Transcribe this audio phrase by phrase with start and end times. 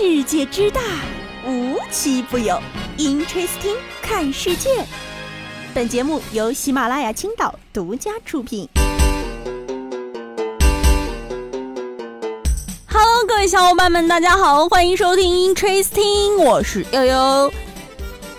[0.00, 0.80] 世界之大，
[1.44, 2.56] 无奇不有。
[2.98, 4.70] Interesting，看世界。
[5.74, 8.68] 本节目由喜马拉雅青岛独家出品。
[12.86, 17.52] Hello，各位小伙伴们，大家好，欢迎收听 Interesting，我是悠悠。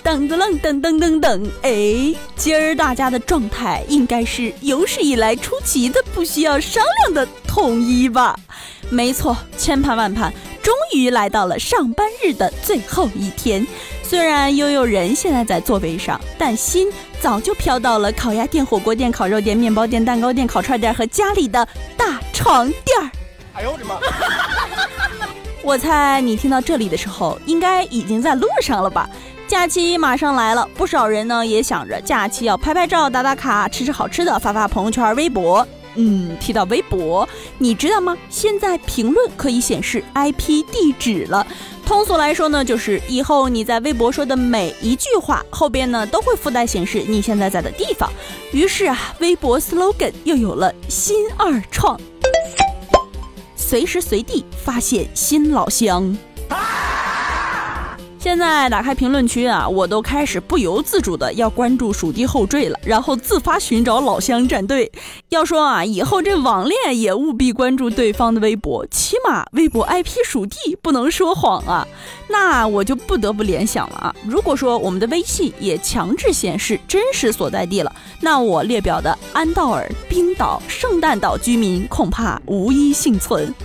[0.01, 8.39] 噔噔噔噔噔噔噔，哎，今儿大家的状态应该是有史以来出奇的不需要商量的统一吧？
[8.89, 10.33] 没错，千盼万盼。
[10.61, 13.65] 终于来到了上班日的最后一天，
[14.03, 21.67] 虽然悠悠人现在在座位上，但心早就飘到了烤鸭店、火锅店、烤肉店、面包店、蛋糕店、烤串店和家里的
[21.97, 23.09] 大床垫儿。
[23.53, 23.95] 哎呦我的妈！
[25.61, 29.09] 我猜你听到这里的时候，应该已经在路上了吧？
[29.47, 35.67] 假期马上来了，不少人呢也想着假期要拍拍照、打打卡、吃吃好吃的、发发朋友圈、微博。
[36.01, 37.27] 嗯，提到微博，
[37.57, 38.17] 你知道吗？
[38.29, 41.45] 现在评论可以显示 IP 地址了。
[41.85, 48.09] 通俗来说呢，就是以后你在微博说的每一句话后边呢，都会附带显示你现在在的地方。
[48.53, 51.99] 于是啊，微博 slogan 又有了新二创：
[53.57, 56.17] 随时随地发现新老乡。
[58.19, 64.91] 现在打开评论区啊，我都开始不由自主的要关注蜀地后缀了，然后自发寻找老乡战队。
[65.29, 71.87] 要说啊，以后这网恋也务必关注对方的微博，起码微博 IP 蜀地不能说谎啊。
[72.27, 83.55] 那我就不得不联想了啊，如果说我们的微信也强制显示真实所在地了，那我列表的安道尔、冰岛、圣诞岛居民恐怕无一幸存。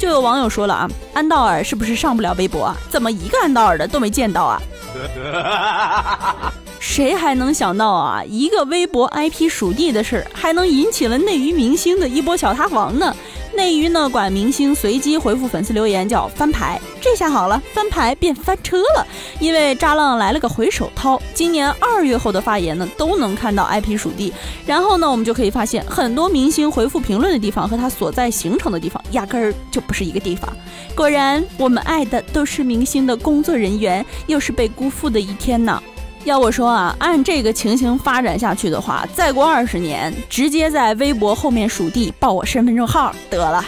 [0.00, 2.74] 就有网友说了啊，安道尔是不是上不了微博啊？
[2.88, 4.62] 怎么一个安道尔的都没见到啊？
[6.80, 13.14] 谁还能想到啊，一个微博 IP 属地的事儿，还能引起了内娱明星的一波小塌房呢？
[13.54, 19.06] 内娱呢管明星随机回复粉丝留言叫翻牌，这下好了，翻牌变翻车了，
[19.38, 24.32] 因为渣浪来了个回手掏，今年二月后的发言呢都能看到 IP 属地，
[24.64, 30.48] 然后呢我们就可以发现很多明星回复评论的地方和他所在行程的地方压根儿就不是一个地方。
[30.94, 35.82] 果然，我们爱的都是明星的工作人员，又是被辜负的一天呢。
[36.24, 43.64] 要我说啊，按这个情形发展下去的话，再过二十年，直接在微博后面属地报我身份证号得了。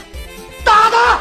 [0.63, 1.19] 打他！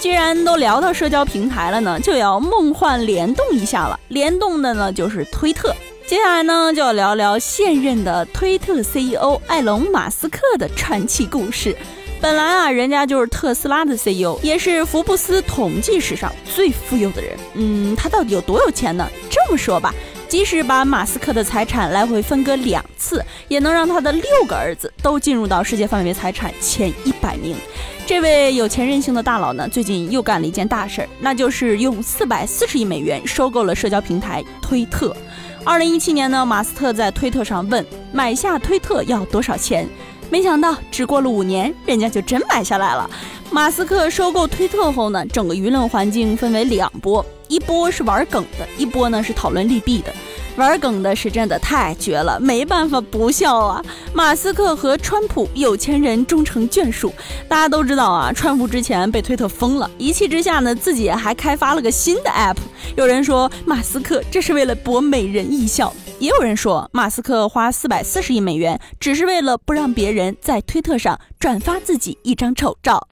[0.00, 3.98] 既然都聊到社交平台了呢，就要梦幻联动一下了。
[4.08, 5.74] 联动的呢就是推特。
[6.04, 11.76] 接下来呢就要聊聊现任的推特 CEO 埃隆·马斯克的传奇故事。
[12.20, 17.36] 本来啊，人家就是特斯拉的 CEO，也是福布斯统计史上最富有的人。
[17.54, 19.08] 嗯，他到底有多有钱呢？
[19.30, 19.94] 这么说吧。
[20.28, 27.56] 即使把马斯克的财产来回分割两次，也能让他的六个儿子都进入到世界范围财产前一百名。
[28.04, 35.16] 这位有钱任性的大佬呢，最近又干了一件大事儿，那就是用四百四十亿美元收购了社交平台推特。
[35.64, 39.88] 二零一七年呢，马斯克在推特上问买下推特要多少钱，
[40.30, 43.10] 没想到只过了五年，人家就真买下来了。
[43.50, 47.24] 马斯克收购推特后呢，整个舆论环境分为两波。
[47.48, 50.12] 一波是玩梗的，一波呢是讨论利弊的。
[50.56, 53.82] 玩梗的是真的太绝了，没办法不笑啊！
[54.14, 57.12] 马斯克和川普有钱人终成眷属。
[57.46, 62.56] 大家都知道啊，川普之前被推特封了，一气之下呢，自己还开发了个新的 app。
[62.96, 73.06] 有人说马斯克这是为了博美人一笑，也有人说马斯克花四百四十亿美元，只是为了不让别人在推特上转发自己一张丑照。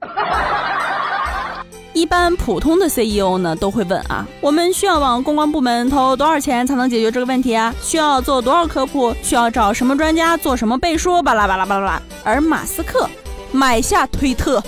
[1.94, 7.72] 一般普通的 CEO 呢都会问啊，我们需要往公关部门投多少钱才能解决这个问题啊？
[7.80, 9.14] 需要做多少科普？
[9.22, 11.22] 需要找什么专家做什么背书？
[11.22, 12.02] 巴拉巴拉巴拉巴拉。
[12.24, 13.08] 而马斯克
[13.52, 14.60] 买下推特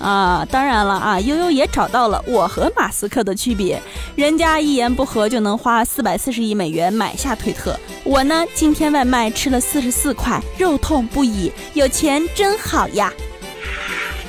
[0.00, 3.80] 啊，当然了啊，悠悠也找到了我和马斯克的区别，
[4.16, 13.12] 人家一言不合就能花四百四十亿美元买下推特，我呢今天外卖吃了四十四块，肉痛不已，有钱真好呀。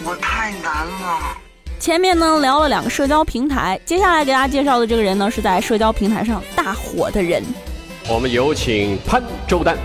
[0.04, 1.45] 我太难了。
[1.86, 7.44] 前面呢聊了两个社交平台，接下来给大家介绍的这个人呢是在社交平台上大火的人。
[8.10, 9.78] 我们有请潘周丹。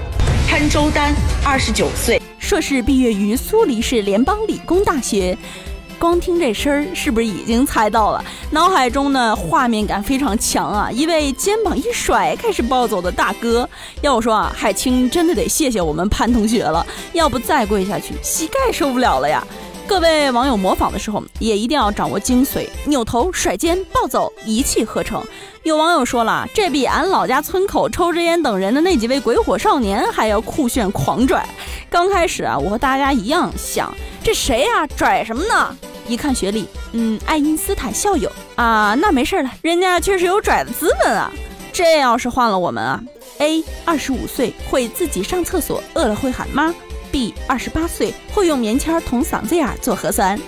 [0.48, 1.14] 潘周丹，
[1.44, 5.36] 二十九岁，硕士毕业于苏黎世联邦理工大学。
[5.98, 8.24] 光听这声儿，是不是已经猜到了？
[8.50, 10.90] 脑海中呢画面感非常强啊！
[10.90, 13.68] 一位肩膀一甩开始暴走的大哥。
[14.00, 19.46] 要我说啊，海清真的得谢谢我们潘同学了，要不再跪下去，膝盖受不了了呀。
[19.90, 25.20] 各位网友模仿的时候，也一定要掌握精髓，扭头、甩肩、暴走，一气呵成。
[25.64, 31.44] 有网友说了，这比俺老家村口抽着烟等人的那几位鬼火少年还要酷炫狂拽。
[31.90, 33.92] 刚开始啊，我和大家一样想，
[34.22, 35.76] 这谁呀，拽什么呢？
[36.06, 41.32] 一看学历，嗯，爱因斯坦校友啊，那没事了，人家确实有拽的资本啊。
[41.72, 43.02] 这要是换了我们啊
[43.38, 46.72] ，A 二十五岁会自己上厕所，饿了会喊妈
[47.12, 50.38] ；B 二十八岁会用棉签捅嗓子眼做核酸。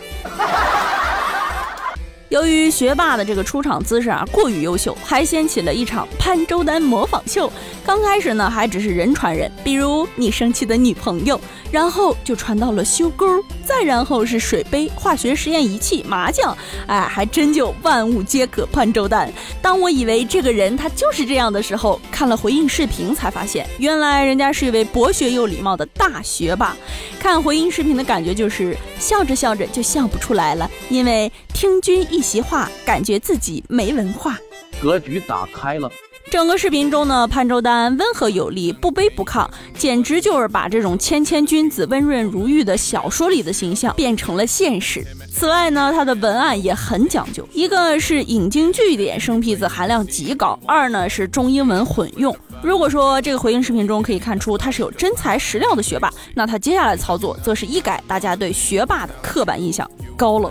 [2.28, 7.52] 由于学霸的这个出场姿势啊过于优秀，还掀起了一场潘周聃模仿秀。
[7.84, 11.38] 刚开始呢还只是人传人，比如你生气的女朋友，
[11.70, 13.26] 然后就传到了修勾，
[13.72, 16.54] 再然后是水杯、化学实验仪器、麻将，
[16.86, 19.32] 哎，还真就万物皆可潘周丹。
[19.62, 26.76] 当我以为这个人他就是这样的时候，看了回应视频才发现，原来人家是一位博学又礼貌的大学霸。
[27.18, 34.38] 看回应视频的感觉就是笑着笑着就笑不出来了，因为听君一席话，感觉自己没文化。
[34.82, 35.90] 格局打开了。
[36.30, 39.46] 整个视频中呢，潘周丹温和有力，不卑不亢，
[39.76, 45.04] 简直就是把这种谦谦君子、温润如玉的小说里的形象变成了现实。
[45.30, 52.34] 此外呢，他的文案也很讲究，一个是引经据典，生僻字含量极高；二呢是中英文混用。
[52.62, 60.50] 如果说这个回应视频中可以看出他是有真材实料的学霸，那他接下来操作则是一改大家对学霸的刻板印象，高冷。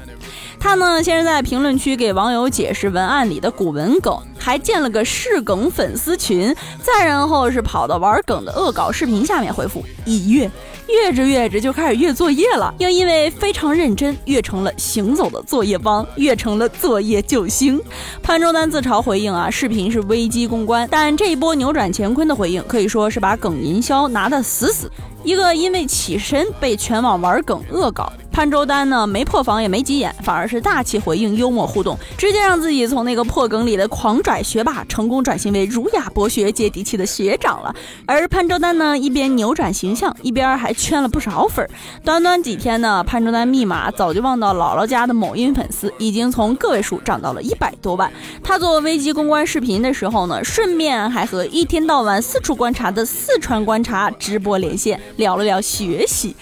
[0.59, 10.49] 他呢，先是在评论区给网友解释文案里的古文梗，还建了个试梗粉丝群，再然后是跑到玩梗的恶搞视频下面回复已阅，
[10.87, 17.79] 阅着阅着就开始阅作业了，又因为非常认真，阅成了行走的作业帮，阅成了作业救星。
[18.23, 24.91] 潘周丹自嘲回应啊，视频是危机公关，但这一波扭转乾坤的回应可以说是把梗营销拿得死死。
[25.23, 28.11] 一个因为起身被全网玩梗恶搞。
[28.31, 37.75] 潘周丹呢，没破防也没急眼，反而是大气回应、幽默互动，直接让自己从那个破梗里的狂拽学霸，成功转型为儒雅博学、接地气的学长了。
[38.05, 41.69] 而潘周丹呢，一边扭转形象，一边还圈了不少粉。
[42.05, 48.09] 短短几天呢，潘周丹密码早就忘到姥姥家的某音粉丝，已经从个位数涨到了一百多万。
[48.41, 56.35] 他做危机公关视频的时候呢，顺便还和一天到晚四处观察的四川观察直播连线，聊了聊学习。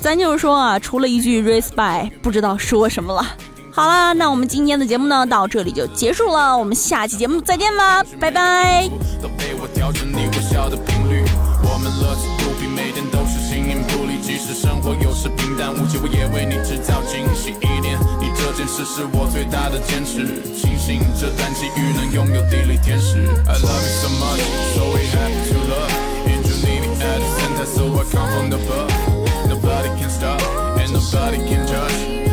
[0.00, 3.26] 咱就是说啊，除了一句 respect，不知道说什么了。
[3.72, 6.56] 好啦，那我们今天的节目呢，到这里就结束了。
[6.56, 8.88] 我们下期节目再见吧，拜拜。
[9.20, 11.24] 都被我调整你微笑的频率，
[11.62, 14.16] 我们乐此不疲，每天都是形影不离。
[14.22, 17.50] 即使生活有时平淡无奇，我也为你制造惊喜。
[17.50, 20.40] 一点，你这件事是我最大的坚持。
[20.56, 23.18] 庆幸这段际遇能拥有地理天使。
[23.46, 24.40] I love you so much,
[24.74, 26.05] so we have to love.
[27.58, 29.48] At the so I come from the above.
[29.48, 30.40] Nobody can stop,
[30.78, 32.25] and nobody can judge.